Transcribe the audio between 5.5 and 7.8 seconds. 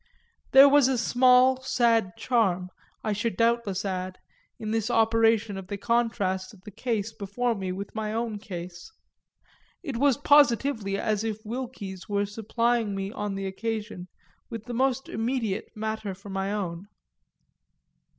of the contrast of the case before me